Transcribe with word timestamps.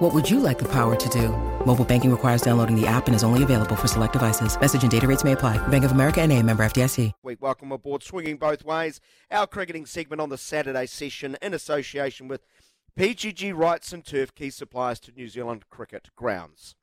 What 0.00 0.14
would 0.14 0.30
you 0.30 0.40
like 0.40 0.58
the 0.58 0.68
power 0.72 0.96
to 0.96 1.08
do? 1.10 1.28
Mobile 1.66 1.84
banking 1.84 2.10
requires 2.10 2.40
downloading 2.40 2.74
the 2.74 2.86
app 2.86 3.06
and 3.06 3.14
is 3.14 3.22
only 3.22 3.42
available 3.42 3.76
for 3.76 3.86
select 3.86 4.14
devices. 4.14 4.58
Message 4.58 4.80
and 4.80 4.90
data 4.90 5.06
rates 5.06 5.24
may 5.24 5.32
apply. 5.32 5.58
Bank 5.68 5.84
of 5.84 5.92
America 5.92 6.22
and 6.22 6.32
a 6.32 6.42
member 6.42 6.64
FDIC. 6.64 7.12
Welcome 7.38 7.70
aboard 7.70 8.02
Swinging 8.02 8.38
Both 8.38 8.64
Ways, 8.64 8.98
our 9.30 9.46
cricketing 9.46 9.84
segment 9.84 10.22
on 10.22 10.30
the 10.30 10.38
Saturday 10.38 10.86
session 10.86 11.36
in 11.42 11.52
association 11.52 12.28
with 12.28 12.46
PGG 12.98 13.52
Wrightson 13.52 14.02
Turf, 14.02 14.34
key 14.34 14.48
suppliers 14.48 15.00
to 15.00 15.12
New 15.12 15.28
Zealand 15.28 15.68
cricket 15.68 16.08
grounds. 16.16 16.76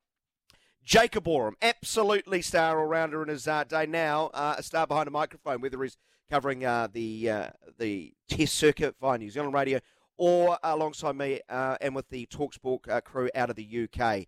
Jacob 0.84 1.28
Oram, 1.28 1.56
absolutely 1.60 2.44
star 2.44 2.80
all-rounder 2.80 3.24
in 3.24 3.30
his 3.30 3.48
uh, 3.48 3.64
day 3.64 3.88
now, 3.88 4.30
uh, 4.36 4.56
a 4.60 4.64
star 4.64 4.86
behind 4.86 5.08
a 5.08 5.12
microphone, 5.12 5.60
whether 5.60 5.82
he's 5.82 5.98
covering 6.30 6.64
uh, 6.64 6.88
the 6.92 7.30
uh, 7.32 7.48
the 7.80 8.14
Test 8.30 8.54
circuit 8.54 8.96
via 9.02 9.18
New 9.18 9.32
Zealand 9.32 9.56
radio 9.56 9.80
or 10.18 10.58
alongside 10.64 11.16
me 11.16 11.42
uh, 11.50 11.78
and 11.82 11.96
with 11.96 12.10
the 12.10 12.26
Talksport 12.28 12.90
uh, 12.90 13.02
crew 13.02 13.30
out 13.36 13.50
of 13.50 13.56
the 13.56 13.88
UK. 13.92 14.26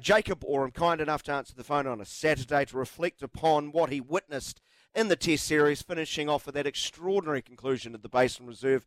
Jacob 0.00 0.42
Oram, 0.44 0.72
kind 0.72 1.00
enough 1.00 1.22
to 1.24 1.32
answer 1.32 1.54
the 1.54 1.62
phone 1.62 1.86
on 1.86 2.00
a 2.00 2.04
Saturday 2.04 2.64
to 2.64 2.76
reflect 2.76 3.22
upon 3.22 3.70
what 3.70 3.90
he 3.90 4.00
witnessed 4.00 4.60
in 4.96 5.08
the 5.08 5.14
Test 5.14 5.44
series, 5.44 5.82
finishing 5.82 6.28
off 6.28 6.46
with 6.46 6.56
that 6.56 6.66
extraordinary 6.66 7.42
conclusion 7.42 7.94
at 7.94 8.02
the 8.02 8.08
Basin 8.08 8.46
Reserve. 8.46 8.84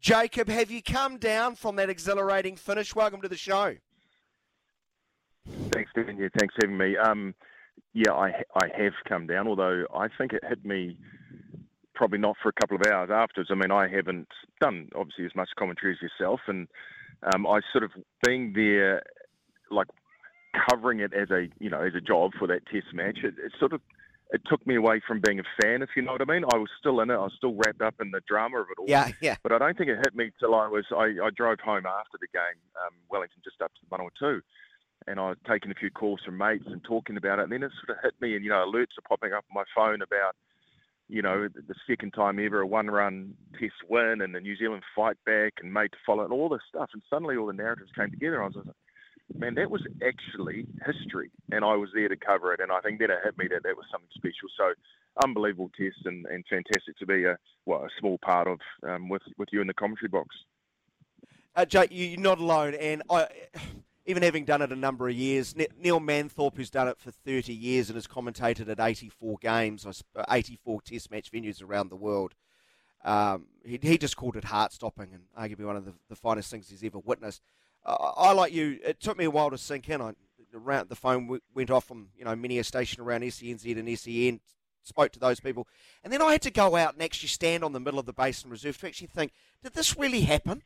Jacob, 0.00 0.48
have 0.48 0.70
you 0.70 0.82
come 0.82 1.18
down 1.18 1.54
from 1.54 1.76
that 1.76 1.90
exhilarating 1.90 2.56
finish? 2.56 2.94
Welcome 2.94 3.20
to 3.20 3.28
the 3.28 3.36
show. 3.36 3.76
Thanks, 5.72 5.90
Stephen. 5.92 6.16
Yeah, 6.16 6.28
thanks 6.38 6.54
for 6.54 6.66
having 6.66 6.78
me. 6.78 6.96
Um, 6.96 7.34
yeah, 7.92 8.12
I 8.12 8.42
I 8.54 8.68
have 8.76 8.94
come 9.06 9.26
down, 9.26 9.46
although 9.46 9.84
I 9.94 10.08
think 10.16 10.32
it 10.32 10.42
hit 10.48 10.64
me 10.64 10.96
probably 12.00 12.18
not 12.18 12.34
for 12.42 12.48
a 12.48 12.52
couple 12.58 12.78
of 12.78 12.82
hours 12.90 13.10
afterwards. 13.12 13.50
I 13.52 13.54
mean, 13.54 13.70
I 13.70 13.86
haven't 13.86 14.28
done 14.58 14.88
obviously 14.96 15.26
as 15.26 15.34
much 15.36 15.50
commentary 15.58 15.92
as 15.92 16.00
yourself, 16.00 16.40
and 16.46 16.66
um, 17.34 17.46
I 17.46 17.60
sort 17.72 17.84
of 17.84 17.90
being 18.24 18.54
there, 18.54 19.02
like 19.70 19.88
covering 20.70 21.00
it 21.00 21.12
as 21.12 21.30
a 21.30 21.48
you 21.58 21.68
know 21.68 21.82
as 21.82 21.92
a 21.94 22.00
job 22.00 22.30
for 22.38 22.48
that 22.48 22.64
Test 22.72 22.94
match. 22.94 23.18
It, 23.22 23.34
it 23.36 23.52
sort 23.60 23.74
of 23.74 23.82
it 24.30 24.40
took 24.48 24.66
me 24.66 24.76
away 24.76 25.02
from 25.06 25.20
being 25.20 25.40
a 25.40 25.42
fan, 25.60 25.82
if 25.82 25.90
you 25.94 26.00
know 26.00 26.12
what 26.12 26.22
I 26.22 26.24
mean. 26.24 26.44
I 26.50 26.56
was 26.56 26.70
still 26.78 27.00
in 27.00 27.10
it. 27.10 27.14
I 27.14 27.28
was 27.28 27.34
still 27.36 27.52
wrapped 27.52 27.82
up 27.82 27.96
in 28.00 28.12
the 28.12 28.22
drama 28.26 28.60
of 28.62 28.68
it 28.70 28.80
all. 28.80 28.88
Yeah, 28.88 29.10
yeah. 29.20 29.36
But 29.42 29.52
I 29.52 29.58
don't 29.58 29.76
think 29.76 29.90
it 29.90 29.98
hit 29.98 30.16
me 30.16 30.30
till 30.40 30.54
I 30.54 30.68
was. 30.68 30.86
I, 30.96 31.20
I 31.22 31.28
drove 31.36 31.60
home 31.60 31.84
after 31.84 32.16
the 32.18 32.28
game, 32.32 32.60
um, 32.80 32.94
Wellington, 33.10 33.42
just 33.44 33.60
up 33.60 33.74
to 33.74 33.80
one 33.90 34.00
or 34.00 34.10
two, 34.18 34.40
and 35.06 35.20
I 35.20 35.28
was 35.28 35.38
taking 35.46 35.70
a 35.70 35.74
few 35.74 35.90
calls 35.90 36.20
from 36.24 36.38
mates 36.38 36.64
and 36.66 36.82
talking 36.82 37.18
about 37.18 37.40
it. 37.40 37.42
And 37.42 37.52
then 37.52 37.62
it 37.62 37.72
sort 37.84 37.98
of 37.98 38.02
hit 38.02 38.14
me, 38.22 38.36
and 38.36 38.42
you 38.42 38.48
know, 38.48 38.64
alerts 38.64 38.96
are 38.96 39.06
popping 39.06 39.34
up 39.34 39.44
on 39.50 39.54
my 39.54 39.64
phone 39.76 40.00
about, 40.00 40.34
you 41.10 41.22
know, 41.22 41.48
the 41.48 41.74
second 41.88 42.12
time 42.12 42.38
ever 42.38 42.60
a 42.60 42.66
one-run 42.66 43.34
Test 43.58 43.74
win 43.88 44.20
and 44.20 44.34
the 44.34 44.40
New 44.40 44.56
Zealand 44.56 44.82
fight 44.94 45.16
back 45.26 45.54
and 45.60 45.72
made 45.72 45.92
to 45.92 45.98
follow 46.06 46.24
and 46.24 46.32
all 46.32 46.48
this 46.48 46.60
stuff. 46.68 46.90
And 46.92 47.02
suddenly 47.10 47.36
all 47.36 47.46
the 47.46 47.52
narratives 47.52 47.90
came 47.96 48.10
together. 48.10 48.42
I 48.42 48.46
was 48.46 48.56
like, 48.56 48.74
man, 49.36 49.54
that 49.56 49.70
was 49.70 49.82
actually 50.06 50.66
history, 50.86 51.30
and 51.50 51.64
I 51.64 51.74
was 51.74 51.90
there 51.94 52.08
to 52.08 52.16
cover 52.16 52.52
it. 52.52 52.60
And 52.60 52.70
I 52.70 52.80
think 52.80 53.00
that 53.00 53.10
it 53.10 53.18
hit 53.24 53.36
me 53.36 53.48
that 53.48 53.64
that 53.64 53.76
was 53.76 53.86
something 53.90 54.08
special. 54.14 54.48
So 54.56 54.72
unbelievable 55.24 55.70
test 55.76 56.06
and, 56.06 56.24
and 56.26 56.44
fantastic 56.48 56.96
to 56.98 57.06
be 57.06 57.24
a 57.24 57.36
well 57.66 57.84
a 57.84 57.88
small 57.98 58.18
part 58.18 58.46
of 58.46 58.60
um, 58.88 59.08
with 59.08 59.22
with 59.36 59.48
you 59.52 59.60
in 59.60 59.66
the 59.66 59.74
commentary 59.74 60.08
box. 60.08 60.28
Uh, 61.56 61.64
Jake, 61.64 61.88
you're 61.90 62.20
not 62.20 62.38
alone, 62.38 62.74
and 62.74 63.02
I 63.10 63.26
even 64.10 64.22
having 64.22 64.44
done 64.44 64.60
it 64.60 64.72
a 64.72 64.76
number 64.76 65.08
of 65.08 65.14
years, 65.14 65.54
Neil 65.56 66.00
Manthorp, 66.00 66.56
who's 66.56 66.70
done 66.70 66.88
it 66.88 66.98
for 66.98 67.10
30 67.10 67.54
years 67.54 67.88
and 67.88 67.96
has 67.96 68.06
commentated 68.06 68.68
at 68.68 68.80
84 68.80 69.38
games, 69.40 69.86
uh, 69.86 70.24
84 70.28 70.82
test 70.82 71.10
match 71.10 71.30
venues 71.30 71.62
around 71.62 71.88
the 71.88 71.96
world, 71.96 72.34
um, 73.04 73.46
he, 73.64 73.78
he, 73.80 73.96
just 73.96 74.16
called 74.16 74.36
it 74.36 74.44
heart 74.44 74.72
stopping 74.72 75.08
and 75.14 75.22
arguably 75.38 75.64
one 75.64 75.76
of 75.76 75.86
the, 75.86 75.94
the, 76.10 76.16
finest 76.16 76.50
things 76.50 76.68
he's 76.68 76.84
ever 76.84 76.98
witnessed. 76.98 77.40
Uh, 77.86 77.94
I, 77.94 78.32
like 78.32 78.52
you, 78.52 78.78
it 78.84 79.00
took 79.00 79.16
me 79.16 79.24
a 79.24 79.30
while 79.30 79.50
to 79.50 79.56
sink 79.56 79.88
in. 79.88 80.02
I, 80.02 80.12
around, 80.54 80.88
the 80.88 80.96
phone 80.96 81.40
went 81.54 81.70
off 81.70 81.86
from 81.86 82.08
you 82.18 82.24
know 82.24 82.36
many 82.36 82.58
a 82.58 82.64
station 82.64 83.02
around 83.02 83.22
SENZ 83.22 83.78
and 83.78 83.98
SEN, 83.98 84.40
spoke 84.82 85.12
to 85.12 85.18
those 85.18 85.40
people, 85.40 85.66
and 86.04 86.12
then 86.12 86.20
I 86.20 86.32
had 86.32 86.42
to 86.42 86.50
go 86.50 86.76
out 86.76 86.92
and 86.92 87.02
actually 87.02 87.28
stand 87.28 87.64
on 87.64 87.72
the 87.72 87.80
middle 87.80 88.00
of 88.00 88.04
the 88.04 88.12
Basin 88.12 88.50
Reserve 88.50 88.76
to 88.78 88.88
actually 88.88 89.06
think, 89.06 89.32
did 89.62 89.72
this 89.72 89.96
really 89.96 90.22
happen? 90.22 90.62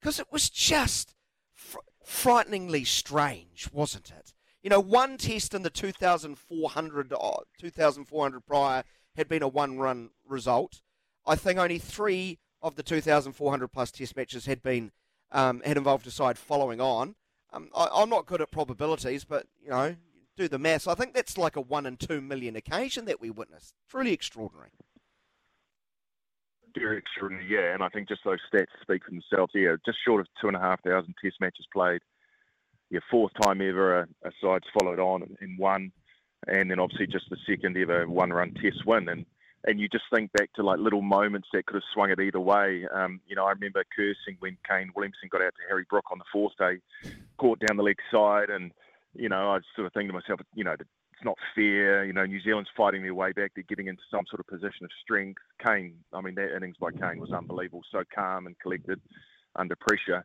Because 0.00 0.18
it 0.18 0.28
was 0.30 0.48
just 0.48 1.14
fr- 1.52 1.78
frighteningly 2.04 2.84
strange, 2.84 3.68
wasn't 3.72 4.10
it? 4.10 4.34
You 4.62 4.70
know, 4.70 4.80
one 4.80 5.18
test 5.18 5.54
in 5.54 5.62
the 5.62 5.70
2,400, 5.70 7.12
uh, 7.12 7.30
2,400 7.58 8.46
prior 8.46 8.84
had 9.16 9.28
been 9.28 9.42
a 9.42 9.48
one-run 9.48 10.10
result. 10.26 10.80
I 11.26 11.36
think 11.36 11.58
only 11.58 11.78
three 11.78 12.38
of 12.62 12.76
the 12.76 12.82
2,400 12.82 13.68
plus 13.68 13.90
test 13.90 14.16
matches 14.16 14.46
had 14.46 14.62
been 14.62 14.90
um, 15.32 15.62
had 15.64 15.76
involved 15.76 16.06
a 16.06 16.10
side 16.10 16.38
following 16.38 16.80
on. 16.80 17.16
Um, 17.52 17.68
I, 17.74 18.02
am 18.02 18.08
not 18.08 18.26
good 18.26 18.40
at 18.40 18.50
probabilities, 18.50 19.24
but 19.24 19.46
you 19.62 19.70
know, 19.70 19.96
do 20.36 20.48
the 20.48 20.58
maths. 20.58 20.86
I 20.86 20.94
think 20.94 21.12
that's 21.12 21.36
like 21.36 21.56
a 21.56 21.60
one 21.60 21.86
in 21.86 21.96
two 21.96 22.20
million 22.20 22.56
occasion 22.56 23.04
that 23.06 23.20
we 23.20 23.30
witnessed. 23.30 23.74
Truly 23.88 24.12
extraordinary 24.12 24.70
very 26.76 26.98
extraordinary, 26.98 27.46
yeah. 27.48 27.74
And 27.74 27.82
I 27.82 27.88
think 27.88 28.08
just 28.08 28.22
those 28.24 28.38
stats 28.52 28.66
speak 28.82 29.04
for 29.04 29.10
themselves. 29.10 29.52
Yeah, 29.54 29.76
just 29.84 29.98
short 30.04 30.20
of 30.20 30.26
two 30.40 30.48
and 30.48 30.56
a 30.56 30.60
half 30.60 30.82
thousand 30.82 31.14
Test 31.22 31.36
matches 31.40 31.66
played. 31.72 32.00
Yeah, 32.90 33.00
fourth 33.10 33.32
time 33.42 33.60
ever 33.60 34.00
a, 34.00 34.08
a 34.24 34.30
side's 34.42 34.66
followed 34.78 34.98
on 34.98 35.36
and, 35.40 35.58
won, 35.58 35.90
and 36.46 36.70
then 36.70 36.78
obviously 36.78 37.06
just 37.06 37.30
the 37.30 37.36
second 37.48 37.76
ever 37.76 38.06
one-run 38.08 38.54
Test 38.54 38.84
win. 38.86 39.08
And 39.08 39.26
and 39.66 39.80
you 39.80 39.88
just 39.88 40.04
think 40.14 40.30
back 40.32 40.52
to 40.54 40.62
like 40.62 40.78
little 40.78 41.00
moments 41.00 41.48
that 41.52 41.64
could 41.64 41.76
have 41.76 41.82
swung 41.94 42.10
it 42.10 42.20
either 42.20 42.40
way. 42.40 42.86
Um, 42.94 43.20
you 43.26 43.34
know, 43.34 43.46
I 43.46 43.52
remember 43.52 43.82
cursing 43.96 44.36
when 44.40 44.58
Kane 44.68 44.90
Williamson 44.94 45.30
got 45.30 45.42
out 45.42 45.54
to 45.54 45.68
Harry 45.68 45.86
Brook 45.88 46.04
on 46.12 46.18
the 46.18 46.24
fourth 46.30 46.52
day, 46.58 46.78
caught 47.38 47.60
down 47.60 47.78
the 47.78 47.82
leg 47.82 47.96
side, 48.12 48.50
and 48.50 48.72
you 49.14 49.28
know, 49.28 49.52
I 49.52 49.60
sort 49.74 49.86
of 49.86 49.92
thinking 49.92 50.08
to 50.08 50.14
myself, 50.14 50.40
you 50.54 50.64
know, 50.64 50.76
not 51.24 51.38
fair. 51.54 52.04
You 52.04 52.12
know, 52.12 52.24
New 52.24 52.40
Zealand's 52.40 52.70
fighting 52.76 53.02
their 53.02 53.14
way 53.14 53.32
back. 53.32 53.52
They're 53.54 53.64
getting 53.68 53.88
into 53.88 54.02
some 54.10 54.24
sort 54.28 54.40
of 54.40 54.46
position 54.46 54.84
of 54.84 54.90
strength. 55.02 55.40
Kane, 55.64 55.96
I 56.12 56.20
mean, 56.20 56.34
that 56.36 56.56
innings 56.56 56.76
by 56.80 56.90
Kane 56.90 57.20
was 57.20 57.32
unbelievable. 57.32 57.82
So 57.90 58.02
calm 58.14 58.46
and 58.46 58.58
collected 58.58 59.00
under 59.56 59.76
pressure. 59.76 60.24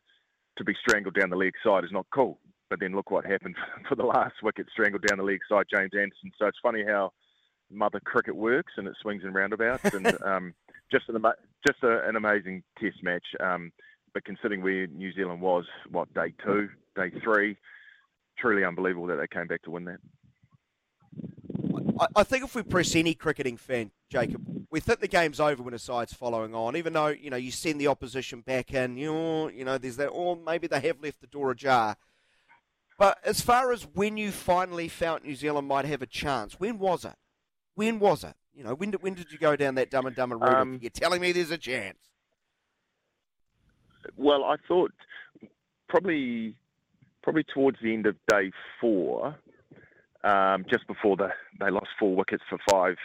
To 0.58 0.64
be 0.64 0.74
strangled 0.86 1.14
down 1.14 1.30
the 1.30 1.36
leg 1.36 1.52
side 1.64 1.84
is 1.84 1.92
not 1.92 2.06
cool. 2.12 2.38
But 2.68 2.80
then 2.80 2.94
look 2.94 3.10
what 3.10 3.24
happened 3.24 3.56
for 3.88 3.94
the 3.94 4.04
last 4.04 4.36
wicket, 4.42 4.66
strangled 4.72 5.06
down 5.06 5.18
the 5.18 5.24
leg 5.24 5.40
side, 5.48 5.66
James 5.74 5.92
Anderson. 5.94 6.32
So 6.38 6.46
it's 6.46 6.58
funny 6.62 6.84
how 6.86 7.12
mother 7.70 8.00
cricket 8.00 8.36
works 8.36 8.72
and 8.76 8.86
it 8.86 8.94
swings 9.00 9.22
and 9.24 9.34
roundabouts. 9.34 9.94
and 9.94 10.06
um, 10.24 10.54
just 10.90 11.08
an 11.08 11.22
just 11.66 11.82
a, 11.82 12.06
an 12.08 12.16
amazing 12.16 12.62
Test 12.78 13.02
match. 13.02 13.26
Um, 13.40 13.72
but 14.12 14.24
considering 14.24 14.62
where 14.62 14.86
New 14.88 15.12
Zealand 15.12 15.40
was, 15.40 15.64
what 15.90 16.12
day 16.14 16.34
two, 16.44 16.68
day 16.96 17.10
three, 17.22 17.56
truly 18.38 18.64
unbelievable 18.64 19.06
that 19.06 19.16
they 19.16 19.26
came 19.26 19.46
back 19.46 19.62
to 19.62 19.70
win 19.70 19.84
that. 19.84 19.98
I, 22.00 22.06
I 22.16 22.22
think 22.24 22.42
if 22.42 22.54
we 22.54 22.62
press 22.62 22.96
any 22.96 23.14
cricketing 23.14 23.56
fan, 23.56 23.90
Jacob, 24.08 24.42
we 24.70 24.80
think 24.80 25.00
the 25.00 25.08
game's 25.08 25.38
over 25.38 25.62
when 25.62 25.74
a 25.74 25.78
side's 25.78 26.12
following 26.12 26.54
on, 26.54 26.76
even 26.76 26.94
though 26.94 27.08
you 27.08 27.30
know 27.30 27.36
you 27.36 27.50
send 27.50 27.80
the 27.80 27.86
opposition 27.86 28.40
back 28.40 28.72
in. 28.72 28.96
You 28.96 29.12
know, 29.12 29.48
you 29.48 29.64
know, 29.64 29.78
there's 29.78 29.96
that, 29.96 30.06
or 30.06 30.36
maybe 30.36 30.66
they 30.66 30.80
have 30.80 31.00
left 31.02 31.20
the 31.20 31.26
door 31.26 31.50
ajar. 31.50 31.96
But 32.98 33.18
as 33.24 33.40
far 33.40 33.72
as 33.72 33.86
when 33.94 34.16
you 34.16 34.30
finally 34.30 34.88
felt 34.88 35.24
New 35.24 35.34
Zealand 35.34 35.68
might 35.68 35.84
have 35.84 36.02
a 36.02 36.06
chance, 36.06 36.58
when 36.58 36.78
was 36.78 37.04
it? 37.04 37.14
When 37.74 37.98
was 37.98 38.24
it? 38.24 38.34
You 38.54 38.64
know, 38.64 38.74
when 38.74 38.90
did 38.90 39.02
when 39.02 39.14
did 39.14 39.30
you 39.30 39.38
go 39.38 39.54
down 39.56 39.76
that 39.76 39.90
dumb 39.90 40.06
and 40.06 40.16
dumber 40.16 40.36
route? 40.36 40.54
Um, 40.54 40.78
you're 40.82 40.90
telling 40.90 41.20
me 41.20 41.32
there's 41.32 41.50
a 41.50 41.58
chance. 41.58 41.98
Well, 44.16 44.44
I 44.44 44.56
thought 44.66 44.92
probably 45.88 46.56
probably 47.22 47.44
towards 47.44 47.78
the 47.82 47.92
end 47.92 48.06
of 48.06 48.16
day 48.28 48.50
four, 48.80 49.36
um, 50.24 50.64
just 50.70 50.86
before 50.86 51.16
the, 51.16 51.28
they 51.58 51.70
lost 51.70 51.88
four 51.98 52.14
wickets 52.14 52.42
for 52.48 52.58
five 52.70 52.96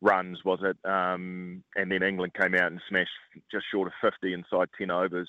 runs, 0.00 0.44
was 0.44 0.60
it? 0.62 0.76
Um, 0.88 1.62
and 1.76 1.90
then 1.90 2.02
England 2.02 2.34
came 2.34 2.54
out 2.54 2.72
and 2.72 2.80
smashed 2.88 3.10
just 3.50 3.64
short 3.70 3.88
of 3.88 3.94
50 4.02 4.34
inside 4.34 4.68
10 4.76 4.90
overs. 4.90 5.28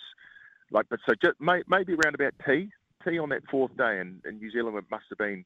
Like, 0.71 0.87
but 0.89 0.99
so 1.07 1.13
just, 1.23 1.39
may, 1.39 1.61
maybe 1.67 1.93
around 1.93 2.15
about 2.15 2.33
T, 2.45 2.69
T 3.07 3.19
on 3.19 3.29
that 3.29 3.43
fourth 3.49 3.75
day, 3.77 3.99
and, 3.99 4.21
and 4.25 4.41
New 4.41 4.51
Zealand 4.51 4.75
must 4.89 5.05
have 5.09 5.19
been, 5.19 5.45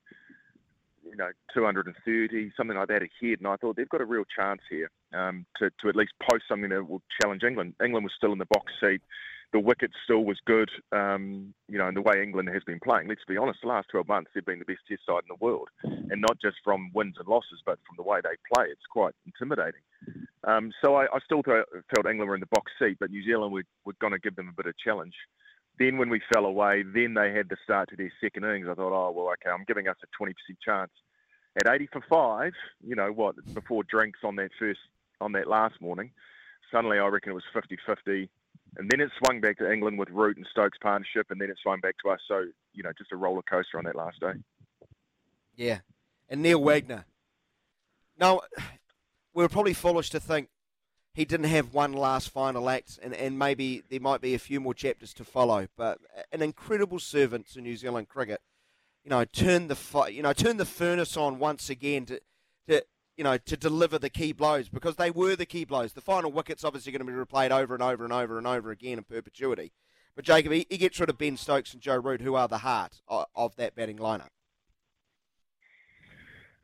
you 1.04 1.18
know, 1.18 1.30
230, 1.54 2.54
something 2.56 2.78
like 2.78 2.88
that 2.88 3.02
ahead. 3.02 3.40
And 3.40 3.48
I 3.48 3.58
thought 3.58 3.76
they've 3.76 3.90
got 3.90 4.02
a 4.02 4.06
real 4.06 4.24
chance 4.24 4.62
here 4.70 4.90
um, 5.14 5.46
to, 5.58 5.70
to 5.82 5.90
at 5.90 5.96
least 5.96 6.14
post 6.30 6.46
something 6.48 6.70
that 6.70 6.88
will 6.88 7.02
challenge 7.22 7.44
England. 7.44 7.74
England 7.84 8.06
was 8.06 8.14
still 8.16 8.32
in 8.32 8.40
the 8.40 8.46
box 8.46 8.72
seat. 8.80 9.02
The 9.54 9.60
wicket 9.60 9.92
still 10.04 10.26
was 10.26 10.40
good. 10.46 10.70
Um, 10.92 11.54
you 11.70 11.78
know, 11.78 11.88
and 11.88 11.96
the 11.96 12.02
way 12.02 12.22
England 12.22 12.50
has 12.54 12.64
been 12.64 12.80
playing. 12.80 13.08
Let's 13.08 13.26
be 13.28 13.38
honest, 13.38 13.60
the 13.62 13.70
last 13.70 13.88
12 13.90 14.08
months 14.08 14.32
they've 14.34 14.46
been 14.46 14.60
the 14.60 14.66
best 14.66 14.82
Test 14.88 15.02
side 15.06 15.24
in 15.24 15.30
the 15.30 15.46
world, 15.46 15.70
and 15.84 16.22
not 16.22 16.40
just 16.42 16.58
from 16.64 16.92
wins 16.94 17.16
and 17.18 17.28
losses, 17.28 17.62
but 17.66 17.80
from 17.88 17.96
the 17.98 18.04
way 18.04 18.20
they 18.22 18.36
play. 18.54 18.66
It's 18.70 18.86
quite 18.90 19.14
intimidating. 19.26 19.82
Um, 20.44 20.72
so 20.84 20.96
I, 20.96 21.06
I 21.06 21.20
still 21.26 21.44
th- 21.44 21.66
felt 21.94 22.06
England 22.06 22.30
were 22.30 22.36
in 22.36 22.42
the 22.42 22.48
box 22.48 22.72
seat, 22.80 22.98
but 23.00 23.10
New 23.10 23.24
Zealand 23.24 23.54
were, 23.54 23.64
were 23.86 23.96
going 24.00 24.14
to 24.14 24.20
give 24.20 24.36
them 24.36 24.50
a 24.50 24.56
bit 24.56 24.68
of 24.68 24.78
challenge. 24.78 25.16
Then 25.80 25.98
when 25.98 26.10
we 26.10 26.22
fell 26.34 26.46
away, 26.46 26.84
then 26.84 27.14
they 27.14 27.32
had 27.32 27.50
the 27.50 27.58
start 27.64 27.90
to 27.90 27.96
their 27.96 28.12
second 28.22 28.44
innings. 28.44 28.68
I 28.70 28.74
thought, 28.74 28.94
oh 28.94 29.12
well, 29.12 29.34
okay, 29.34 29.54
I'm 29.54 29.66
giving 29.68 29.88
us 29.88 29.98
a 30.04 30.24
20% 30.24 30.34
chance. 30.64 30.92
At 31.58 31.74
80 31.74 31.90
for 31.92 32.04
five, 32.10 32.54
you 32.86 32.96
know 32.96 33.12
what? 33.12 33.36
Before 33.54 33.84
drinks 33.84 34.20
on 34.24 34.36
that 34.36 34.52
first 34.60 34.80
on 35.20 35.32
that 35.32 35.48
last 35.48 35.82
morning, 35.82 36.12
suddenly 36.72 37.00
I 37.00 37.08
reckon 37.08 37.32
it 37.32 37.36
was 37.36 37.44
50-50 37.56 38.30
and 38.78 38.90
then 38.90 39.02
it 39.02 39.10
swung 39.18 39.42
back 39.42 39.58
to 39.58 39.72
England 39.72 39.98
with 39.98 40.10
Root 40.10 40.38
and 40.38 40.46
Stokes 40.52 40.78
partnership, 40.82 41.28
and 41.30 41.42
then 41.42 41.50
it 41.50 41.58
swung 41.62 41.80
back 41.80 41.96
to 42.04 42.12
us. 42.12 42.20
So 42.28 42.46
you 42.74 42.84
know, 42.84 42.92
just 42.98 43.12
a 43.12 43.16
roller 43.16 43.42
coaster 43.42 43.78
on 43.78 43.86
that 43.86 43.96
last 43.96 44.20
day. 44.20 44.34
Yeah, 45.56 45.80
and 46.30 46.42
Neil 46.42 46.62
Wagner. 46.62 47.06
Now, 48.20 48.42
we 49.34 49.44
were 49.44 49.50
probably 49.50 49.74
foolish 49.74 50.10
to 50.12 50.20
think 50.20 50.50
he 51.14 51.26
didn't 51.26 51.48
have 51.48 51.74
one 51.74 51.94
last 51.94 52.30
final 52.30 52.70
act, 52.70 53.00
and, 53.02 53.14
and 53.14 53.40
maybe 53.40 53.82
there 53.90 54.00
might 54.00 54.22
be 54.22 54.36
a 54.36 54.40
few 54.40 54.60
more 54.60 54.76
chapters 54.76 55.16
to 55.16 55.24
follow. 55.24 55.68
But 55.76 55.98
an 56.32 56.44
incredible 56.44 57.00
servant 57.00 57.48
to 57.54 57.62
New 57.62 57.76
Zealand 57.76 58.08
cricket. 58.08 58.42
You 59.04 59.10
know, 59.10 59.26
turned 59.26 59.70
the 59.72 60.12
you 60.12 60.22
know 60.22 60.34
turn 60.34 60.58
the 60.58 60.66
furnace 60.66 61.18
on 61.18 61.40
once 61.40 61.70
again 61.70 62.06
to 62.06 62.22
you 63.18 63.24
know, 63.24 63.38
to 63.38 63.58
deliver 63.58 63.98
the 63.98 64.10
key 64.10 64.32
blows 64.32 64.70
because 64.70 64.96
they 64.96 65.12
were 65.12 65.36
the 65.36 65.46
key 65.46 65.66
blows. 65.66 65.94
The 65.94 66.02
final 66.02 66.32
wicket's 66.32 66.64
obviously 66.64 66.92
going 66.92 67.06
to 67.06 67.12
be 67.12 67.14
replayed 67.14 67.52
over 67.52 67.74
and 67.74 67.84
over 67.84 68.04
and 68.04 68.14
over 68.14 68.38
and 68.38 68.48
over 68.48 68.72
again 68.72 69.00
in 69.00 69.04
perpetuity. 69.04 69.72
But 70.16 70.24
Jacob, 70.24 70.52
he, 70.52 70.66
he 70.70 70.78
gets 70.78 71.00
rid 71.00 71.10
of 71.10 71.18
Ben 71.18 71.36
Stokes 71.36 71.74
and 71.74 71.82
Joe 71.82 71.98
Root, 71.98 72.22
who 72.22 72.36
are 72.36 72.48
the 72.48 72.60
heart 72.60 73.02
of, 73.08 73.26
of 73.36 73.56
that 73.58 73.76
batting 73.76 73.98
lineup. 73.98 74.30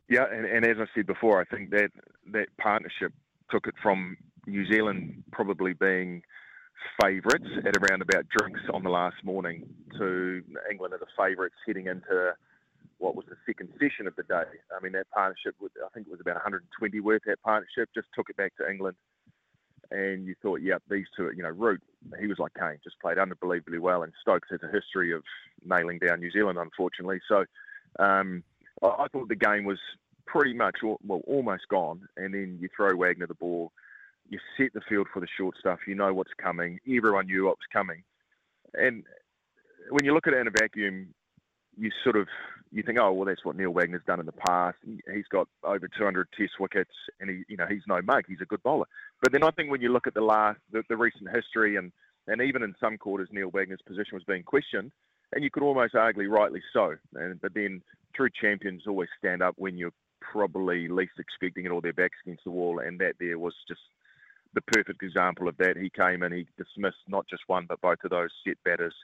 Yeah, 0.08 0.26
and, 0.30 0.44
and 0.44 0.64
as 0.64 0.76
I 0.78 0.86
said 0.94 1.06
before, 1.06 1.40
I 1.40 1.44
think 1.44 1.70
that 1.70 1.90
that 2.32 2.46
partnership 2.58 3.12
took 3.50 3.66
it 3.66 3.74
from 3.82 4.16
New 4.46 4.66
Zealand 4.70 5.24
probably 5.32 5.72
being 5.72 6.22
favourites 7.00 7.48
at 7.66 7.76
around 7.76 8.02
about 8.02 8.26
drinks 8.28 8.60
on 8.72 8.82
the 8.82 8.90
last 8.90 9.16
morning 9.24 9.66
to 9.98 10.42
England 10.70 10.92
are 10.92 10.98
the 10.98 11.06
favourites 11.16 11.54
heading 11.66 11.86
into 11.86 12.32
what 12.98 13.16
was 13.16 13.26
the 13.28 13.36
second 13.46 13.70
session 13.80 14.06
of 14.06 14.16
the 14.16 14.22
day. 14.22 14.44
I 14.76 14.82
mean, 14.82 14.92
that 14.92 15.10
partnership, 15.10 15.54
I 15.62 15.88
think 15.92 16.06
it 16.06 16.10
was 16.10 16.20
about 16.20 16.36
120 16.36 17.00
worth, 17.00 17.22
that 17.26 17.42
partnership, 17.42 17.90
just 17.94 18.08
took 18.14 18.30
it 18.30 18.36
back 18.36 18.52
to 18.56 18.68
England. 18.68 18.96
And 19.90 20.26
you 20.26 20.34
thought, 20.40 20.60
yep, 20.62 20.82
these 20.88 21.06
two, 21.16 21.30
you 21.36 21.42
know, 21.42 21.50
Root, 21.50 21.82
he 22.18 22.26
was 22.26 22.38
like 22.38 22.52
Kane, 22.58 22.78
just 22.82 22.98
played 23.00 23.18
unbelievably 23.18 23.78
well. 23.78 24.02
And 24.02 24.12
Stokes 24.20 24.48
has 24.50 24.60
a 24.62 24.72
history 24.72 25.12
of 25.12 25.22
nailing 25.64 25.98
down 25.98 26.20
New 26.20 26.30
Zealand, 26.30 26.58
unfortunately. 26.58 27.20
So 27.28 27.44
um, 27.98 28.42
I, 28.82 28.86
I 28.86 29.06
thought 29.12 29.28
the 29.28 29.36
game 29.36 29.64
was 29.64 29.78
pretty 30.26 30.54
much, 30.54 30.76
well, 30.82 31.20
almost 31.26 31.68
gone. 31.68 32.08
And 32.16 32.34
then 32.34 32.58
you 32.60 32.68
throw 32.74 32.96
Wagner 32.96 33.26
the 33.26 33.34
ball, 33.34 33.72
you 34.28 34.38
set 34.56 34.72
the 34.72 34.80
field 34.88 35.08
for 35.12 35.20
the 35.20 35.28
short 35.38 35.56
stuff, 35.58 35.80
you 35.86 35.94
know 35.94 36.14
what's 36.14 36.32
coming. 36.42 36.80
Everyone 36.88 37.26
knew 37.26 37.44
what 37.44 37.58
was 37.58 37.68
coming. 37.72 38.02
And 38.72 39.04
when 39.90 40.04
you 40.04 40.14
look 40.14 40.26
at 40.26 40.32
it 40.32 40.40
in 40.40 40.48
a 40.48 40.50
vacuum, 40.50 41.14
you 41.78 41.90
sort 42.02 42.16
of 42.16 42.28
you 42.72 42.82
think, 42.82 42.98
oh 43.00 43.12
well, 43.12 43.26
that's 43.26 43.44
what 43.44 43.56
Neil 43.56 43.70
Wagner's 43.70 44.02
done 44.06 44.20
in 44.20 44.26
the 44.26 44.32
past. 44.32 44.76
He's 44.84 45.26
got 45.30 45.48
over 45.62 45.88
200 45.88 46.28
Test 46.36 46.52
wickets, 46.58 46.90
and 47.20 47.30
he, 47.30 47.44
you 47.48 47.56
know, 47.56 47.66
he's 47.68 47.82
no 47.86 48.00
mug. 48.02 48.24
He's 48.26 48.40
a 48.42 48.46
good 48.46 48.62
bowler. 48.62 48.86
But 49.22 49.32
then 49.32 49.44
I 49.44 49.50
think 49.50 49.70
when 49.70 49.80
you 49.80 49.92
look 49.92 50.06
at 50.06 50.14
the 50.14 50.20
last, 50.20 50.58
the, 50.72 50.82
the 50.88 50.96
recent 50.96 51.28
history, 51.34 51.76
and 51.76 51.92
and 52.26 52.40
even 52.40 52.62
in 52.62 52.74
some 52.80 52.98
quarters, 52.98 53.28
Neil 53.30 53.50
Wagner's 53.50 53.82
position 53.86 54.14
was 54.14 54.24
being 54.24 54.42
questioned, 54.42 54.90
and 55.32 55.44
you 55.44 55.50
could 55.50 55.62
almost 55.62 55.94
argue 55.94 56.28
rightly 56.28 56.62
so. 56.72 56.96
And 57.14 57.40
but 57.40 57.54
then 57.54 57.82
true 58.14 58.30
champions 58.40 58.82
always 58.86 59.08
stand 59.18 59.42
up 59.42 59.54
when 59.56 59.76
you're 59.76 59.92
probably 60.20 60.88
least 60.88 61.12
expecting 61.18 61.66
it, 61.66 61.70
or 61.70 61.80
their 61.80 61.92
backs 61.92 62.18
against 62.24 62.44
the 62.44 62.50
wall, 62.50 62.80
and 62.80 62.98
that 62.98 63.14
there 63.20 63.38
was 63.38 63.54
just 63.68 63.80
the 64.54 64.62
perfect 64.62 65.02
example 65.02 65.48
of 65.48 65.56
that. 65.58 65.76
He 65.76 65.90
came 65.90 66.22
and 66.22 66.34
he 66.34 66.46
dismissed 66.56 66.96
not 67.08 67.26
just 67.28 67.42
one 67.46 67.66
but 67.68 67.80
both 67.80 67.98
of 68.04 68.10
those 68.10 68.30
set 68.46 68.56
batters 68.64 68.94